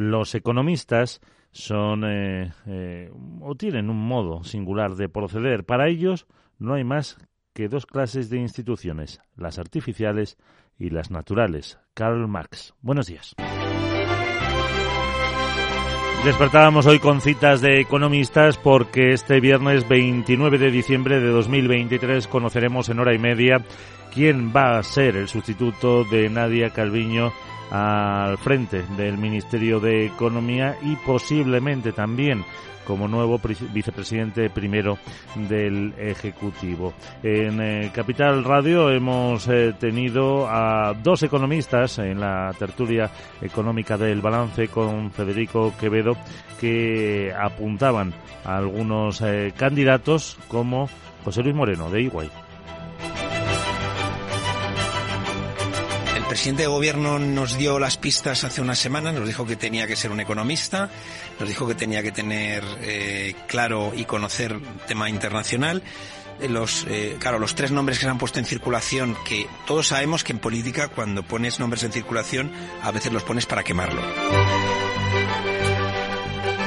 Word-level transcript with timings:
Los 0.00 0.34
economistas 0.34 1.20
son 1.52 2.04
eh, 2.06 2.54
eh, 2.66 3.12
o 3.42 3.54
tienen 3.54 3.90
un 3.90 3.98
modo 3.98 4.44
singular 4.44 4.94
de 4.94 5.10
proceder. 5.10 5.64
Para 5.66 5.88
ellos 5.88 6.26
no 6.58 6.72
hay 6.72 6.84
más 6.84 7.18
que 7.52 7.68
dos 7.68 7.84
clases 7.84 8.30
de 8.30 8.38
instituciones, 8.38 9.20
las 9.36 9.58
artificiales 9.58 10.38
y 10.78 10.88
las 10.88 11.10
naturales. 11.10 11.78
Karl 11.92 12.26
Marx. 12.28 12.72
Buenos 12.80 13.08
días. 13.08 13.36
Despertábamos 16.24 16.86
hoy 16.86 16.98
con 16.98 17.20
citas 17.20 17.60
de 17.60 17.82
economistas 17.82 18.56
porque 18.56 19.12
este 19.12 19.38
viernes 19.38 19.86
29 19.86 20.56
de 20.56 20.70
diciembre 20.70 21.20
de 21.20 21.28
2023 21.28 22.26
conoceremos 22.26 22.88
en 22.88 23.00
hora 23.00 23.14
y 23.14 23.18
media 23.18 23.66
quién 24.14 24.50
va 24.56 24.78
a 24.78 24.82
ser 24.82 25.16
el 25.16 25.28
sustituto 25.28 26.04
de 26.04 26.30
Nadia 26.30 26.70
Calviño 26.70 27.32
al 27.70 28.38
frente 28.38 28.82
del 28.96 29.18
Ministerio 29.18 29.80
de 29.80 30.06
Economía 30.06 30.76
y 30.82 30.96
posiblemente 30.96 31.92
también 31.92 32.44
como 32.90 33.06
nuevo 33.06 33.40
vicepresidente 33.72 34.50
primero 34.50 34.98
del 35.48 35.94
Ejecutivo. 35.96 36.92
En 37.22 37.60
eh, 37.60 37.90
Capital 37.94 38.42
Radio 38.42 38.90
hemos 38.90 39.46
eh, 39.46 39.74
tenido 39.78 40.48
a 40.48 40.94
dos 40.94 41.22
economistas 41.22 41.98
en 41.98 42.18
la 42.18 42.52
tertulia 42.58 43.08
económica 43.40 43.96
del 43.96 44.20
balance 44.20 44.66
con 44.66 45.12
Federico 45.12 45.72
Quevedo 45.78 46.16
que 46.58 47.32
apuntaban 47.32 48.12
a 48.44 48.56
algunos 48.56 49.20
eh, 49.20 49.52
candidatos 49.56 50.36
como 50.48 50.88
José 51.24 51.42
Luis 51.42 51.54
Moreno 51.54 51.90
de 51.90 52.02
Iguay. 52.02 52.49
Presidente 56.30 56.62
de 56.62 56.68
gobierno 56.68 57.18
nos 57.18 57.58
dio 57.58 57.80
las 57.80 57.96
pistas 57.96 58.44
hace 58.44 58.60
unas 58.60 58.78
semanas, 58.78 59.12
nos 59.14 59.26
dijo 59.26 59.46
que 59.46 59.56
tenía 59.56 59.88
que 59.88 59.96
ser 59.96 60.12
un 60.12 60.20
economista, 60.20 60.88
nos 61.40 61.48
dijo 61.48 61.66
que 61.66 61.74
tenía 61.74 62.04
que 62.04 62.12
tener 62.12 62.62
eh, 62.82 63.34
claro 63.48 63.90
y 63.96 64.04
conocer 64.04 64.56
tema 64.86 65.10
internacional. 65.10 65.82
Eh, 66.40 66.48
los, 66.48 66.86
eh, 66.88 67.16
claro, 67.18 67.40
los 67.40 67.56
tres 67.56 67.72
nombres 67.72 67.98
que 67.98 68.04
se 68.04 68.10
han 68.10 68.18
puesto 68.18 68.38
en 68.38 68.44
circulación, 68.44 69.16
que 69.24 69.48
todos 69.66 69.88
sabemos 69.88 70.22
que 70.22 70.30
en 70.30 70.38
política 70.38 70.86
cuando 70.86 71.24
pones 71.24 71.58
nombres 71.58 71.82
en 71.82 71.90
circulación 71.90 72.52
a 72.80 72.92
veces 72.92 73.12
los 73.12 73.24
pones 73.24 73.46
para 73.46 73.64
quemarlo. 73.64 74.00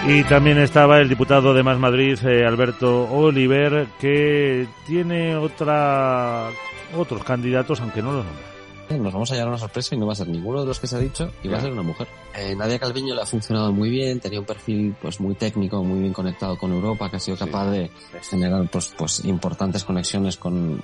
Y 0.10 0.24
también 0.26 0.58
estaba 0.58 1.00
el 1.00 1.08
diputado 1.08 1.54
de 1.54 1.64
Más 1.64 1.80
Madrid, 1.80 2.20
Alberto 2.46 3.10
Oliver, 3.10 3.88
que 3.98 4.68
tiene 4.86 5.38
otra 5.38 6.50
otros 6.98 7.24
candidatos, 7.24 7.80
aunque 7.80 8.02
no 8.02 8.12
los 8.12 8.26
nombra 8.26 8.53
nos 8.98 9.14
vamos 9.14 9.32
a 9.32 9.36
llevar 9.36 9.50
una 9.50 9.58
sorpresa 9.58 9.96
y 9.96 9.98
no 9.98 10.06
va 10.06 10.14
a 10.14 10.16
ser 10.16 10.28
ninguno 10.28 10.62
de 10.62 10.68
los 10.68 10.80
que 10.80 10.88
se 10.88 10.96
ha 10.96 11.00
dicho 11.00 11.32
y 11.44 11.48
va 11.48 11.58
a 11.58 11.62
ser 11.62 11.72
una 11.72 11.82
mujer. 11.84 12.08
Eh, 12.36 12.56
Nadia 12.56 12.80
Calviño 12.80 13.14
le 13.14 13.22
ha 13.22 13.26
funcionado 13.26 13.72
muy 13.72 13.90
bien, 13.90 14.20
tenía 14.20 14.40
un 14.40 14.46
perfil 14.46 14.96
pues 15.02 15.20
muy 15.20 15.36
técnico, 15.36 15.84
muy 15.84 16.00
bien 16.00 16.14
conectado 16.14 16.58
con 16.58 16.72
Europa, 16.72 17.10
que 17.10 17.18
ha 17.18 17.20
sido 17.20 17.38
capaz 17.38 17.70
de 17.72 17.92
generar 18.30 18.68
pues, 18.70 18.94
pues 18.98 19.24
importantes 19.26 19.84
conexiones 19.84 20.38
con, 20.38 20.80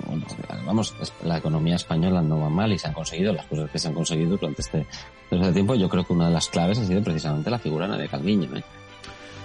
vamos, 0.64 0.94
la 1.24 1.38
economía 1.38 1.76
española 1.76 2.22
no 2.22 2.40
va 2.40 2.48
mal 2.48 2.72
y 2.72 2.78
se 2.78 2.88
han 2.88 2.94
conseguido 2.94 3.32
las 3.32 3.46
cosas 3.46 3.70
que 3.70 3.78
se 3.78 3.88
han 3.88 3.94
conseguido 3.94 4.36
durante 4.36 4.62
este, 4.62 4.86
durante 5.30 5.48
este 5.48 5.52
tiempo. 5.52 5.74
Yo 5.74 5.88
creo 5.88 6.04
que 6.04 6.12
una 6.12 6.28
de 6.28 6.34
las 6.34 6.48
claves 6.48 6.78
ha 6.78 6.84
sido 6.84 7.02
precisamente 7.02 7.50
la 7.50 7.58
figura 7.58 7.86
de 7.86 7.92
Nadia 7.92 8.08
Calviño. 8.08 8.56
¿eh? 8.56 8.64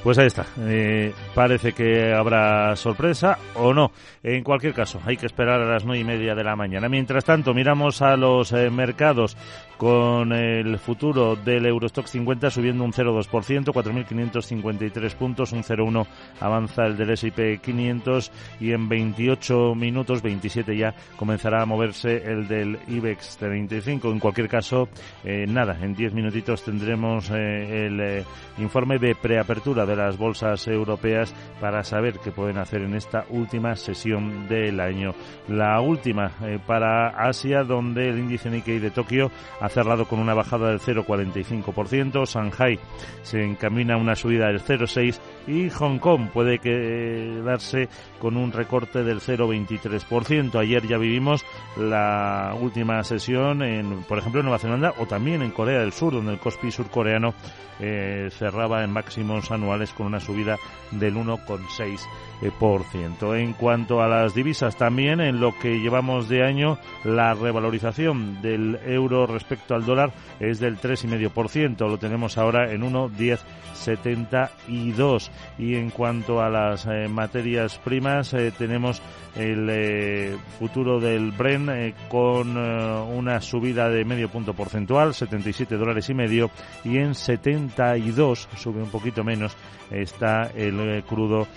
Pues 0.05 0.19
ahí 0.19 0.27
está. 0.27 0.45
Eh, 0.59 1.15
parece 1.33 1.73
que 1.73 2.13
habrá 2.13 2.75
sorpresa 2.75 3.39
o 3.55 3.73
no. 3.73 3.91
En 4.21 4.43
cualquier 4.43 4.75
caso, 4.75 5.01
hay 5.03 5.17
que 5.17 5.25
esperar 5.25 5.59
a 5.59 5.65
las 5.65 5.83
nueve 5.83 6.01
y 6.01 6.03
media 6.03 6.35
de 6.35 6.43
la 6.43 6.55
mañana. 6.55 6.87
Mientras 6.87 7.25
tanto, 7.25 7.55
miramos 7.55 8.03
a 8.03 8.15
los 8.15 8.51
eh, 8.51 8.69
mercados 8.69 9.35
con 9.77 10.31
el 10.31 10.77
futuro 10.79 11.35
del 11.35 11.65
Eurostock 11.65 12.07
50 12.07 12.49
subiendo 12.49 12.83
un 12.83 12.93
0,2%, 12.93 13.73
4.553 13.73 15.15
puntos, 15.15 15.51
un 15.51 15.63
0,1 15.63 16.05
avanza 16.39 16.85
el 16.85 16.97
del 16.97 17.11
S&P 17.11 17.59
500 17.59 18.31
y 18.59 18.71
en 18.71 18.87
28 18.87 19.75
minutos, 19.75 20.21
27 20.21 20.77
ya, 20.77 20.95
comenzará 21.17 21.61
a 21.61 21.65
moverse 21.65 22.23
el 22.25 22.47
del 22.47 22.79
IBEX 22.87 23.37
35. 23.37 24.11
En 24.11 24.19
cualquier 24.19 24.47
caso, 24.47 24.87
eh, 25.23 25.45
nada, 25.47 25.77
en 25.81 25.93
10 25.93 26.13
minutitos 26.13 26.63
tendremos 26.63 27.29
eh, 27.31 27.87
el 27.87 27.99
eh, 27.99 28.23
informe 28.57 28.97
de 28.99 29.15
preapertura 29.15 29.85
de 29.85 29.95
las 29.95 30.17
bolsas 30.17 30.67
europeas 30.67 31.33
para 31.59 31.83
saber 31.83 32.19
qué 32.23 32.31
pueden 32.31 32.57
hacer 32.57 32.81
en 32.81 32.95
esta 32.95 33.25
última 33.29 33.75
sesión 33.75 34.47
del 34.47 34.79
año. 34.79 35.13
La 35.47 35.81
última 35.81 36.31
para 36.65 37.09
Asia, 37.09 37.63
donde 37.63 38.09
el 38.09 38.19
índice 38.19 38.49
Nikkei 38.49 38.79
de 38.79 38.91
Tokio 38.91 39.31
cerrado 39.69 40.05
con 40.05 40.19
una 40.19 40.33
bajada 40.33 40.69
del 40.69 40.79
0,45%, 40.79 42.25
Shanghai 42.25 42.79
se 43.21 43.43
encamina 43.43 43.95
a 43.95 43.97
una 43.97 44.15
subida 44.15 44.47
del 44.47 44.61
0,6% 44.61 45.19
y 45.47 45.69
Hong 45.69 45.99
Kong 45.99 46.29
puede 46.31 46.59
quedarse 46.59 47.89
con 48.19 48.37
un 48.37 48.51
recorte 48.51 49.03
del 49.03 49.19
0,23%. 49.19 50.59
Ayer 50.59 50.87
ya 50.87 50.97
vivimos 50.97 51.45
la 51.77 52.55
última 52.59 53.03
sesión, 53.03 53.61
en, 53.61 54.03
por 54.03 54.17
ejemplo, 54.17 54.41
en 54.41 54.45
Nueva 54.45 54.59
Zelanda 54.59 54.93
o 54.97 55.05
también 55.05 55.41
en 55.41 55.51
Corea 55.51 55.79
del 55.79 55.93
Sur, 55.93 56.13
donde 56.13 56.33
el 56.33 56.39
Kospi 56.39 56.71
surcoreano 56.71 57.33
eh, 57.79 58.29
cerraba 58.31 58.83
en 58.83 58.91
máximos 58.91 59.51
anuales 59.51 59.93
con 59.93 60.07
una 60.07 60.19
subida 60.19 60.57
del 60.91 61.15
1,6%. 61.15 63.37
En 63.37 63.53
cuanto 63.53 64.01
a 64.01 64.07
las 64.07 64.33
divisas, 64.33 64.77
también 64.77 65.21
en 65.21 65.39
lo 65.39 65.51
que 65.59 65.79
llevamos 65.79 66.27
de 66.29 66.43
año, 66.43 66.79
la 67.03 67.33
revalorización 67.33 68.41
del 68.41 68.79
euro 68.85 69.27
respecto 69.27 69.54
al 69.69 69.85
dólar 69.85 70.11
es 70.39 70.59
del 70.59 70.77
3,5%. 70.77 71.87
Lo 71.87 71.97
tenemos 71.97 72.37
ahora 72.37 72.71
en 72.71 72.81
1,1072. 72.81 75.31
Y 75.57 75.73
en 75.75 75.89
cuanto 75.89 76.41
a 76.41 76.49
las 76.49 76.85
eh, 76.85 77.07
materias 77.09 77.79
primas, 77.83 78.33
eh, 78.33 78.53
tenemos 78.57 79.01
el 79.35 79.67
eh, 79.69 80.37
futuro 80.59 80.97
del 80.99 81.31
Bren 81.31 81.93
con 82.09 82.57
una 82.57 83.41
subida 83.41 83.89
de 83.89 84.05
medio 84.05 84.29
punto 84.29 84.53
porcentual, 84.53 85.13
77 85.13 85.75
dólares 85.75 86.09
y 86.09 86.13
medio, 86.13 86.49
y 86.85 86.99
en 86.99 87.15
72, 87.15 88.47
sube 88.55 88.81
un 88.81 88.89
poquito 88.89 89.25
menos, 89.25 89.57
está 89.91 90.49
el 90.55 91.03
crudo 91.03 91.47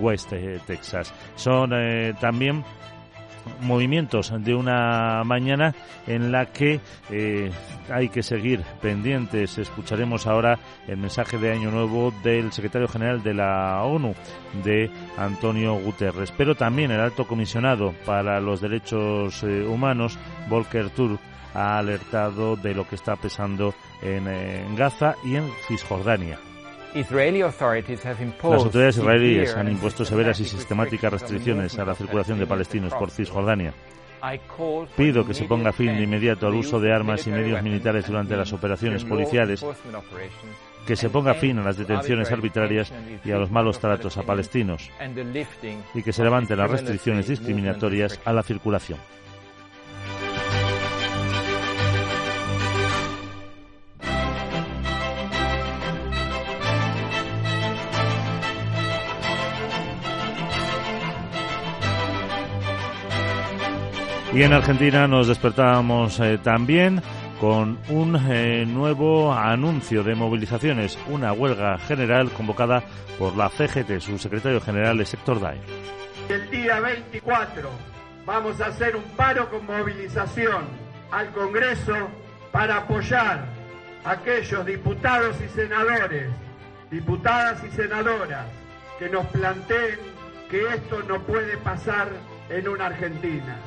West 0.00 0.32
Texas. 0.66 1.14
Son 1.36 1.70
también 2.20 2.64
movimientos 3.60 4.32
de 4.44 4.54
una 4.54 5.22
mañana 5.24 5.74
en 6.06 6.32
la 6.32 6.46
que 6.46 6.80
eh, 7.10 7.50
hay 7.90 8.08
que 8.08 8.22
seguir 8.22 8.62
pendientes. 8.80 9.58
Escucharemos 9.58 10.26
ahora 10.26 10.58
el 10.86 10.96
mensaje 10.96 11.38
de 11.38 11.52
Año 11.52 11.70
Nuevo 11.70 12.12
del 12.22 12.52
secretario 12.52 12.88
general 12.88 13.22
de 13.22 13.34
la 13.34 13.82
ONU, 13.82 14.14
de 14.64 14.90
Antonio 15.16 15.74
Guterres, 15.74 16.32
pero 16.36 16.54
también 16.54 16.90
el 16.90 17.00
alto 17.00 17.26
comisionado 17.26 17.94
para 18.04 18.40
los 18.40 18.60
derechos 18.60 19.42
eh, 19.42 19.64
humanos, 19.64 20.18
Volker 20.48 20.90
Turk, 20.90 21.20
ha 21.54 21.78
alertado 21.78 22.56
de 22.56 22.74
lo 22.74 22.88
que 22.88 22.94
está 22.94 23.16
pesando 23.16 23.74
en, 24.00 24.26
en 24.26 24.74
Gaza 24.74 25.16
y 25.24 25.36
en 25.36 25.50
Cisjordania. 25.68 26.38
Las 26.94 28.64
autoridades 28.64 28.96
israelíes 28.98 29.56
han 29.56 29.68
impuesto 29.68 30.04
severas 30.04 30.38
y 30.40 30.44
sistemáticas 30.44 31.12
restricciones 31.12 31.78
a 31.78 31.84
la 31.84 31.94
circulación 31.94 32.38
de 32.38 32.46
palestinos 32.46 32.92
por 32.94 33.10
Cisjordania. 33.10 33.72
Pido 34.96 35.26
que 35.26 35.34
se 35.34 35.44
ponga 35.44 35.72
fin 35.72 35.96
de 35.96 36.02
inmediato 36.02 36.46
al 36.46 36.54
uso 36.54 36.78
de 36.78 36.92
armas 36.92 37.26
y 37.26 37.30
medios 37.30 37.62
militares 37.62 38.06
durante 38.06 38.36
las 38.36 38.52
operaciones 38.52 39.04
policiales, 39.04 39.64
que 40.86 40.96
se 40.96 41.10
ponga 41.10 41.34
fin 41.34 41.58
a 41.58 41.64
las 41.64 41.76
detenciones 41.76 42.30
arbitrarias 42.30 42.92
y 43.24 43.32
a 43.32 43.38
los 43.38 43.50
malos 43.50 43.80
tratos 43.80 44.16
a 44.18 44.22
palestinos, 44.22 44.90
y 45.94 46.02
que 46.02 46.12
se 46.12 46.22
levanten 46.22 46.58
las 46.58 46.70
restricciones 46.70 47.26
discriminatorias 47.26 48.20
a 48.24 48.32
la 48.32 48.42
circulación. 48.42 48.98
Y 64.34 64.42
en 64.42 64.54
Argentina 64.54 65.06
nos 65.06 65.28
despertábamos 65.28 66.18
eh, 66.20 66.38
también 66.42 67.02
con 67.38 67.78
un 67.90 68.16
eh, 68.30 68.64
nuevo 68.66 69.30
anuncio 69.30 70.02
de 70.02 70.14
movilizaciones, 70.14 70.98
una 71.08 71.34
huelga 71.34 71.76
general 71.78 72.30
convocada 72.30 72.82
por 73.18 73.36
la 73.36 73.50
CGT, 73.50 74.00
su 74.00 74.18
secretario 74.18 74.58
general 74.62 74.98
es 75.02 75.12
Héctor 75.12 75.38
Dae. 75.38 75.60
El 76.30 76.48
día 76.50 76.80
24 76.80 77.68
vamos 78.24 78.58
a 78.62 78.66
hacer 78.68 78.96
un 78.96 79.02
paro 79.16 79.50
con 79.50 79.66
movilización 79.66 80.64
al 81.10 81.30
Congreso 81.32 82.08
para 82.50 82.78
apoyar 82.78 83.44
a 84.02 84.10
aquellos 84.12 84.64
diputados 84.64 85.36
y 85.44 85.48
senadores, 85.50 86.30
diputadas 86.90 87.62
y 87.64 87.70
senadoras 87.76 88.46
que 88.98 89.10
nos 89.10 89.26
planteen 89.26 89.98
que 90.48 90.62
esto 90.74 91.02
no 91.06 91.20
puede 91.20 91.58
pasar 91.58 92.08
en 92.48 92.66
una 92.66 92.86
Argentina. 92.86 93.58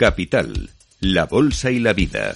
Capital, 0.00 0.70
la 1.00 1.26
Bolsa 1.26 1.70
y 1.70 1.78
la 1.78 1.92
Vida. 1.92 2.34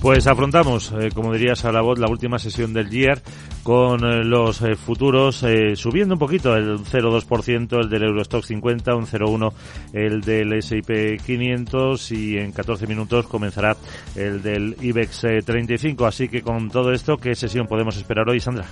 Pues 0.00 0.26
afrontamos, 0.26 0.90
eh, 0.98 1.10
como 1.14 1.34
dirías 1.34 1.66
a 1.66 1.70
la 1.70 1.82
voz, 1.82 1.98
la 1.98 2.08
última 2.08 2.38
sesión 2.38 2.72
del 2.72 2.88
year 2.88 3.20
con 3.62 4.02
eh, 4.02 4.24
los 4.24 4.62
eh, 4.62 4.74
futuros 4.74 5.44
subiendo 5.74 6.14
un 6.14 6.18
poquito, 6.18 6.56
el 6.56 6.78
0,2% 6.78 7.78
el 7.78 7.90
del 7.90 8.04
Eurostock 8.04 8.42
50, 8.42 8.94
un 8.94 9.06
0,1 9.06 9.52
el 9.92 10.22
del 10.22 10.54
S&P 10.54 11.18
500 11.18 12.12
y 12.12 12.38
en 12.38 12.52
14 12.52 12.86
minutos 12.86 13.26
comenzará 13.26 13.76
el 14.16 14.40
del 14.40 14.78
IBEX 14.80 15.26
35. 15.44 16.06
Así 16.06 16.30
que 16.30 16.40
con 16.40 16.70
todo 16.70 16.90
esto, 16.92 17.18
¿qué 17.18 17.34
sesión 17.34 17.66
podemos 17.66 17.98
esperar 17.98 18.26
hoy, 18.30 18.40
Sandra? 18.40 18.64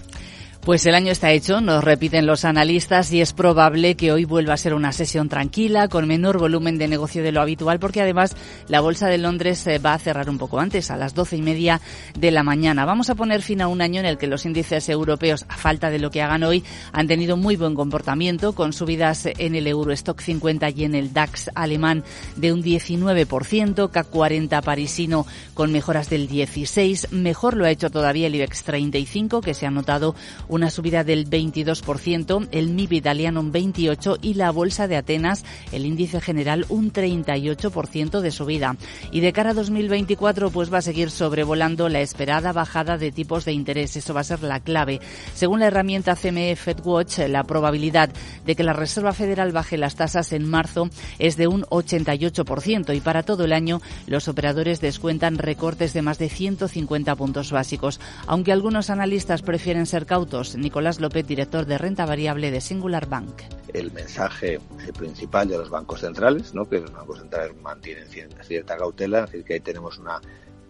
Pues 0.63 0.85
el 0.85 0.95
año 0.95 1.11
está 1.11 1.33
hecho, 1.33 1.63
nos 1.63 1.83
repiten 1.83 2.27
los 2.27 2.45
analistas 2.45 3.11
y 3.15 3.23
es 3.23 3.33
probable 3.33 3.95
que 3.95 4.13
hoy 4.13 4.27
vuelva 4.27 4.53
a 4.53 4.59
ser 4.59 4.75
una 4.75 4.93
sesión 4.93 5.31
tranquila, 5.31 5.89
con 5.89 6.07
menor 6.07 6.39
volumen 6.39 6.77
de 6.77 6.87
negocio 6.87 7.23
de 7.23 7.33
lo 7.33 7.41
habitual, 7.41 7.81
porque 7.81 8.03
además 8.03 8.37
la 8.69 8.83
Bolsa 8.83 9.07
de 9.07 9.17
Londres 9.17 9.67
va 9.83 9.95
a 9.95 9.99
cerrar 9.99 10.29
un 10.29 10.37
poco 10.37 10.61
antes, 10.61 10.91
a 10.91 10.99
las 10.99 11.15
doce 11.15 11.39
y 11.39 11.41
media 11.41 11.81
de 12.15 12.31
la 12.31 12.43
mañana. 12.43 12.85
Vamos 12.85 13.09
a 13.09 13.15
poner 13.15 13.41
fin 13.41 13.63
a 13.63 13.69
un 13.69 13.81
año 13.81 14.01
en 14.01 14.07
el 14.07 14.19
que 14.19 14.27
los 14.27 14.45
índices 14.45 14.87
europeos, 14.91 15.47
a 15.49 15.57
falta 15.57 15.89
de 15.89 15.99
lo 15.99 16.11
que 16.11 16.21
hagan 16.21 16.43
hoy, 16.43 16.63
han 16.93 17.09
tenido 17.09 17.39
muy 17.39 17.57
buen 17.57 17.75
comportamiento, 17.75 18.53
con 18.55 18.75
subidas 18.75 19.29
en 19.39 19.55
el 19.55 19.67
Eurostock 19.67 20.21
50 20.21 20.69
y 20.77 20.85
en 20.85 20.95
el 20.95 21.15
DAX 21.15 21.51
alemán 21.55 22.05
de 22.37 22.53
un 22.53 22.63
19%, 22.63 23.91
CAC 23.91 24.11
40 24.11 24.61
parisino 24.61 25.27
con 25.55 25.73
mejoras 25.73 26.11
del 26.11 26.29
16%, 26.29 27.09
mejor 27.13 27.57
lo 27.57 27.65
ha 27.65 27.71
hecho 27.71 27.89
todavía 27.89 28.27
el 28.27 28.35
IBEX 28.35 28.63
35, 28.65 29.41
que 29.41 29.55
se 29.55 29.65
ha 29.65 29.71
notado 29.71 30.15
una 30.51 30.69
subida 30.71 31.05
del 31.05 31.29
22%, 31.31 32.49
el 32.51 32.71
MIB 32.71 32.93
italiano 32.93 33.41
un 33.41 33.53
28% 33.53 34.19
y 34.21 34.35
la 34.35 34.51
Bolsa 34.51 34.89
de 34.89 34.97
Atenas, 34.97 35.45
el 35.73 35.87
índice 35.87 36.21
general, 36.21 36.67
un 36.69 36.93
38% 36.93 38.21
de 38.21 38.31
subida. 38.31 38.77
Y 39.13 39.21
de 39.21 39.33
cara 39.33 39.51
a 39.51 39.55
2024, 39.55 40.51
pues 40.51 40.73
va 40.73 40.79
a 40.79 40.83
seguir 40.83 41.11
sobrevolando 41.11 41.89
la 41.89 42.01
esperada 42.01 42.53
bajada 42.53 42.99
de 42.99 43.13
tipos 43.13 43.45
de 43.45 43.53
interés. 43.53 43.97
Eso 43.97 44.13
va 44.13 44.21
a 44.21 44.25
ser 44.25 44.43
la 44.43 44.61
clave. 44.61 45.01
Según 45.35 45.61
la 45.61 45.67
herramienta 45.67 46.17
CME 46.17 46.57
FedWatch, 46.57 47.21
la 47.29 47.45
probabilidad 47.45 48.11
de 48.45 48.55
que 48.55 48.65
la 48.65 48.73
Reserva 48.73 49.13
Federal 49.13 49.53
baje 49.53 49.79
las 49.79 49.97
tasas 49.97 50.33
en 50.33 50.49
marzo 50.49 50.91
es 51.19 51.37
de 51.37 51.47
un 51.47 51.63
88% 51.63 52.95
y 52.95 53.01
para 53.01 53.23
todo 53.23 53.45
el 53.45 53.53
año 53.53 53.81
los 54.07 54.29
operadores 54.29 54.81
descuentan 54.81 55.39
recortes 55.39 55.93
de 55.93 56.03
más 56.03 56.19
de 56.19 56.29
150 56.29 57.15
puntos 57.15 57.53
básicos. 57.53 58.01
Aunque 58.27 58.53
algunos 58.53 58.91
analistas 58.91 59.43
prefieren 59.43 59.87
ser 59.87 60.07
cautos, 60.07 60.40
Nicolás 60.57 61.01
López, 61.01 61.27
director 61.27 61.67
de 61.67 61.79
renta 61.79 62.07
variable 62.07 62.51
de 62.51 62.61
Singular 62.61 63.07
Bank. 63.07 63.43
El 63.73 63.93
mensaje 63.93 64.59
principal 64.97 65.49
de 65.49 65.59
los 65.59 65.71
bancos 65.71 66.01
centrales, 66.01 66.55
¿no? 66.55 66.69
que 66.69 66.81
los 66.81 66.93
bancos 66.93 67.19
centrales 67.19 67.55
mantienen 67.63 68.07
cierta 68.43 68.77
cautela, 68.77 69.21
es 69.21 69.27
decir, 69.27 69.45
que 69.45 69.55
ahí 69.55 69.61
tenemos 69.61 69.99
una 69.99 70.21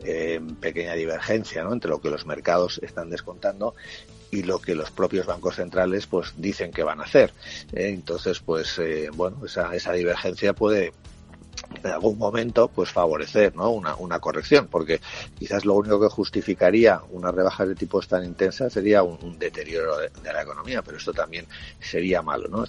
eh, 0.04 0.40
pequeña 0.60 0.94
divergencia 0.94 1.62
entre 1.62 1.90
lo 1.90 2.00
que 2.00 2.10
los 2.10 2.26
mercados 2.26 2.80
están 2.82 3.10
descontando 3.10 3.74
y 4.30 4.42
lo 4.42 4.60
que 4.60 4.74
los 4.74 4.90
propios 4.90 5.26
bancos 5.26 5.56
centrales 5.56 6.06
pues 6.06 6.34
dicen 6.36 6.72
que 6.72 6.82
van 6.82 7.00
a 7.00 7.04
hacer. 7.04 7.32
¿eh? 7.72 7.88
entonces, 7.88 8.40
pues 8.40 8.78
eh, 8.78 9.08
bueno, 9.14 9.38
esa 9.44 9.92
divergencia 9.92 10.52
puede 10.52 10.92
en 11.82 11.90
algún 11.90 12.18
momento 12.18 12.68
pues 12.68 12.90
favorecer 12.90 13.54
¿no? 13.56 13.70
una, 13.70 13.94
una 13.96 14.18
corrección, 14.18 14.68
porque 14.68 15.00
quizás 15.38 15.64
lo 15.64 15.74
único 15.74 16.00
que 16.00 16.08
justificaría 16.08 17.00
una 17.10 17.30
rebaja 17.30 17.66
de 17.66 17.74
tipos 17.74 18.08
tan 18.08 18.24
intensa 18.24 18.70
sería 18.70 19.02
un, 19.02 19.38
deterioro 19.38 19.96
de, 19.98 20.10
de, 20.22 20.32
la 20.32 20.42
economía, 20.42 20.82
pero 20.82 20.98
esto 20.98 21.12
también 21.12 21.46
sería 21.80 22.22
malo. 22.22 22.48
¿no? 22.48 22.64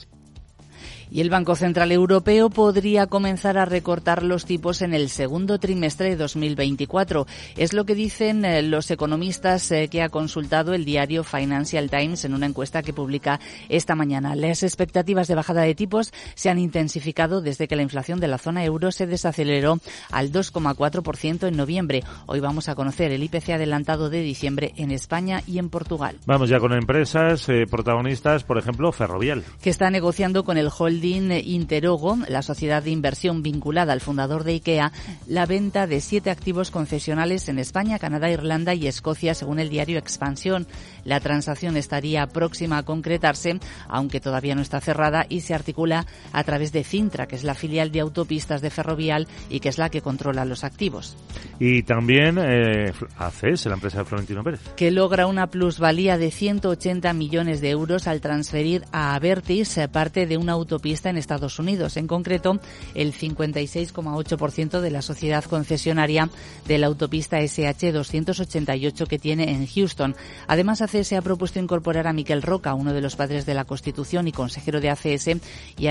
Y 1.11 1.19
el 1.19 1.29
Banco 1.29 1.55
Central 1.55 1.91
Europeo 1.91 2.49
podría 2.49 3.07
comenzar 3.07 3.57
a 3.57 3.65
recortar 3.65 4.23
los 4.23 4.45
tipos 4.45 4.81
en 4.81 4.93
el 4.93 5.09
segundo 5.09 5.59
trimestre 5.59 6.09
de 6.09 6.15
2024. 6.15 7.27
Es 7.57 7.73
lo 7.73 7.85
que 7.85 7.95
dicen 7.95 8.45
eh, 8.45 8.61
los 8.61 8.89
economistas 8.89 9.69
eh, 9.71 9.89
que 9.89 10.01
ha 10.01 10.09
consultado 10.09 10.73
el 10.73 10.85
diario 10.85 11.25
Financial 11.25 11.89
Times 11.89 12.23
en 12.23 12.33
una 12.33 12.45
encuesta 12.45 12.81
que 12.81 12.93
publica 12.93 13.41
esta 13.67 13.93
mañana. 13.93 14.35
Las 14.35 14.63
expectativas 14.63 15.27
de 15.27 15.35
bajada 15.35 15.63
de 15.63 15.75
tipos 15.75 16.13
se 16.35 16.49
han 16.49 16.59
intensificado 16.59 17.41
desde 17.41 17.67
que 17.67 17.75
la 17.75 17.83
inflación 17.83 18.21
de 18.21 18.29
la 18.29 18.37
zona 18.37 18.63
euro 18.63 18.91
se 18.91 19.05
desaceleró 19.05 19.79
al 20.11 20.31
2,4% 20.31 21.47
en 21.47 21.57
noviembre. 21.57 22.03
Hoy 22.25 22.39
vamos 22.39 22.69
a 22.69 22.75
conocer 22.75 23.11
el 23.11 23.23
IPC 23.23 23.49
adelantado 23.49 24.09
de 24.09 24.21
diciembre 24.21 24.73
en 24.77 24.91
España 24.91 25.43
y 25.45 25.59
en 25.59 25.69
Portugal. 25.69 26.17
Vamos 26.25 26.47
ya 26.47 26.59
con 26.59 26.71
empresas 26.71 27.49
eh, 27.49 27.65
protagonistas, 27.69 28.45
por 28.45 28.57
ejemplo, 28.57 28.93
Ferrovial. 28.93 29.43
Que 29.61 29.69
está 29.69 29.89
negociando 29.89 30.45
con 30.45 30.57
el 30.57 30.69
holding 30.75 31.00
Interogo, 31.09 32.18
la 32.27 32.42
sociedad 32.42 32.83
de 32.83 32.92
inversión 32.92 33.42
vinculada 33.42 33.94
al 33.94 34.01
fundador 34.01 34.44
de 34.44 34.53
IKEA, 34.53 34.92
la 35.27 35.45
venta 35.45 35.88
de 35.88 36.01
siete 36.01 36.30
activos 36.30 36.71
concesionales 36.71 37.50
en 37.50 37.57
España, 37.57 38.00
Canadá, 38.00 38.30
Irlanda 38.30 38.74
y 38.74 38.88
Escocia, 38.88 39.33
según 39.33 39.59
el 39.59 39.69
diario 39.69 39.98
Expansión. 39.98 40.68
La 41.03 41.19
transacción 41.19 41.77
estaría 41.77 42.27
próxima 42.27 42.77
a 42.77 42.83
concretarse, 42.83 43.59
aunque 43.88 44.19
todavía 44.19 44.56
no 44.56 44.62
está 44.62 44.80
cerrada 44.80 45.25
y 45.27 45.42
se 45.42 45.53
articula 45.53 46.06
a 46.31 46.44
través 46.44 46.71
de 46.71 46.83
Cintra, 46.83 47.27
que 47.27 47.36
es 47.36 47.44
la 47.44 47.56
filial 47.56 47.92
de 47.92 48.01
autopistas 48.01 48.62
de 48.62 48.69
Ferrovial 48.69 49.27
y 49.50 49.59
que 49.59 49.69
es 49.69 49.77
la 49.77 49.89
que 49.89 50.01
controla 50.01 50.45
los 50.45 50.63
activos. 50.63 51.18
Y 51.59 51.83
también 51.83 52.38
eh, 52.39 52.92
ACES, 53.18 53.65
la 53.68 53.75
empresa 53.75 54.00
de 54.00 54.06
Florentino 54.06 54.44
Pérez. 54.44 54.62
Que 54.75 54.92
logra 54.92 55.27
una 55.27 55.48
plusvalía 55.48 56.18
de 56.18 56.31
180 56.31 57.13
millones 57.13 57.62
de 57.62 57.69
euros 57.69 58.07
al 58.07 58.21
transferir 58.21 58.83
a 58.92 59.15
Avertis 59.15 59.77
eh, 59.77 59.88
parte 59.88 60.25
de 60.25 60.38
una 60.38 60.53
autopista 60.53 60.90
en 60.91 61.17
Estados 61.17 61.57
Unidos, 61.57 61.95
en 61.95 62.07
concreto 62.07 62.59
el 62.95 63.13
56,8% 63.13 64.81
de 64.81 64.91
la 64.91 65.01
sociedad 65.01 65.43
concesionaria 65.45 66.29
de 66.67 66.77
la 66.77 66.88
autopista 66.88 67.39
SH 67.39 67.91
288 67.91 69.05
que 69.05 69.19
tiene 69.19 69.51
en 69.51 69.65
Houston. 69.67 70.15
Además, 70.47 70.81
ACS 70.81 71.13
ha 71.13 71.21
propuesto 71.21 71.59
incorporar 71.59 72.07
a 72.07 72.13
Miquel 72.13 72.41
Roca, 72.41 72.73
uno 72.73 72.93
de 72.93 73.01
los 73.01 73.15
padres 73.15 73.45
de 73.45 73.53
la 73.53 73.65
Constitución 73.65 74.27
y 74.27 74.31
consejero 74.31 74.81
de 74.81 74.89
ACS, 74.89 75.29
y 75.77 75.88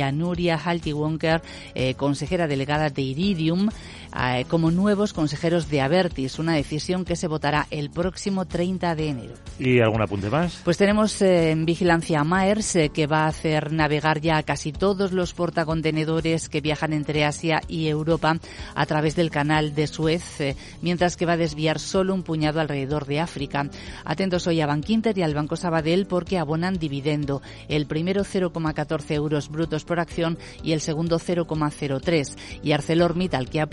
a, 0.00 0.12
Nuria 0.12 0.58
Halti-Wonker, 0.58 1.40
eh, 1.74 1.94
consejera 1.94 2.46
delegada 2.46 2.90
de 2.90 3.02
Iridium, 3.02 3.70
eh, 4.14 4.44
como 4.48 4.70
nuevos 4.70 5.12
consejeros 5.12 5.68
de 5.70 5.80
Avertis, 5.80 6.38
una 6.38 6.54
decisión 6.54 7.04
que 7.04 7.16
se 7.16 7.28
votará 7.28 7.66
el 7.70 7.90
próximo 7.90 8.46
30 8.46 8.94
de 8.94 9.08
enero. 9.08 9.34
¿Y 9.58 9.80
algún 9.80 10.02
apunte 10.02 10.30
más? 10.30 10.60
Pues 10.64 10.76
tenemos 10.76 11.20
eh, 11.22 11.50
en 11.50 11.64
vigilancia 11.64 12.20
a 12.20 12.24
Maers, 12.24 12.78
que 12.92 13.06
va 13.06 13.24
a 13.24 13.28
hacer 13.28 13.72
navegar 13.72 14.20
ya 14.20 14.42
casi 14.42 14.72
todos 14.72 15.12
los 15.12 15.34
portacontenedores 15.34 16.48
que 16.48 16.60
viajan 16.60 16.92
entre 16.92 17.24
Asia 17.24 17.60
y 17.68 17.88
Europa 17.88 18.36
a 18.74 18.86
través 18.86 19.16
del 19.16 19.30
canal 19.30 19.74
de 19.74 19.86
Suez, 19.86 20.40
eh, 20.40 20.56
mientras 20.80 21.16
que 21.16 21.26
va 21.26 21.32
a 21.32 21.36
desviar 21.36 21.78
solo 21.78 22.14
un 22.14 22.22
puñado 22.22 22.60
alrededor 22.60 23.06
de 23.06 23.20
África. 23.20 23.68
Atentos 24.04 24.46
hoy 24.46 24.60
a 24.60 24.66
Bankinter 24.66 25.16
y 25.18 25.22
al 25.22 25.34
Banco 25.34 25.56
Sabadell 25.56 26.06
porque 26.06 26.38
abonan 26.38 26.78
dividendo. 26.78 27.42
El 27.68 27.86
primero 27.86 28.24
0,14 28.24 29.14
euros 29.14 29.48
brutos 29.48 29.84
por 29.84 30.00
acción 30.00 30.38
y 30.62 30.72
el 30.72 30.80
segundo 30.80 31.18
0,03. 31.18 32.36
Y 32.62 32.72
ArcelorMittal 32.72 33.48
que 33.48 33.60
ha 33.60 33.66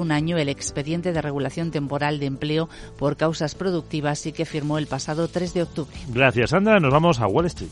un 0.00 0.12
año 0.12 0.36
el 0.38 0.48
expediente 0.48 1.12
de 1.12 1.22
regulación 1.22 1.70
temporal 1.70 2.18
de 2.18 2.26
empleo 2.26 2.68
por 2.98 3.16
causas 3.16 3.54
productivas 3.54 4.26
y 4.26 4.32
que 4.32 4.44
firmó 4.44 4.78
el 4.78 4.86
pasado 4.86 5.28
3 5.28 5.54
de 5.54 5.62
octubre. 5.62 5.96
Gracias, 6.08 6.50
Sandra. 6.50 6.80
Nos 6.80 6.92
vamos 6.92 7.20
a 7.20 7.26
Wall 7.26 7.46
Street. 7.46 7.70